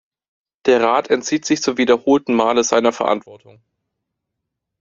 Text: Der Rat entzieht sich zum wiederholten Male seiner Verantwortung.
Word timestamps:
Der 0.65 0.81
Rat 0.81 1.11
entzieht 1.11 1.45
sich 1.45 1.61
zum 1.61 1.77
wiederholten 1.77 2.33
Male 2.33 2.63
seiner 2.63 2.91
Verantwortung. 2.91 3.61